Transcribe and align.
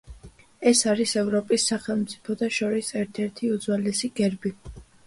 ეს 0.71 0.79
არის 0.93 1.13
ევროპის 1.23 1.67
სახელმწიფოთა 1.73 2.51
შორის 2.61 2.91
ერთ-ერთი 3.05 3.55
უძველესი 3.59 4.15
გერბი. 4.23 4.57